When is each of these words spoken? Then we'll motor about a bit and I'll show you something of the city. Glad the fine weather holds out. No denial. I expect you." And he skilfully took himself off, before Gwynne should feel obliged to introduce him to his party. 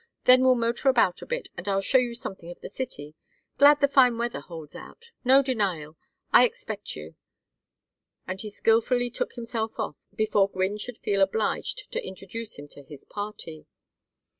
Then 0.23 0.41
we'll 0.41 0.55
motor 0.55 0.89
about 0.89 1.21
a 1.21 1.27
bit 1.27 1.49
and 1.55 1.67
I'll 1.67 1.79
show 1.79 1.99
you 1.99 2.15
something 2.15 2.49
of 2.49 2.59
the 2.59 2.69
city. 2.69 3.13
Glad 3.59 3.81
the 3.81 3.87
fine 3.87 4.17
weather 4.17 4.39
holds 4.39 4.75
out. 4.75 5.11
No 5.23 5.43
denial. 5.43 5.95
I 6.33 6.43
expect 6.43 6.95
you." 6.95 7.13
And 8.25 8.41
he 8.41 8.49
skilfully 8.49 9.11
took 9.11 9.33
himself 9.33 9.77
off, 9.77 10.07
before 10.15 10.49
Gwynne 10.49 10.79
should 10.79 10.97
feel 10.97 11.21
obliged 11.21 11.91
to 11.91 12.03
introduce 12.03 12.57
him 12.57 12.67
to 12.69 12.81
his 12.81 13.05
party. 13.05 13.67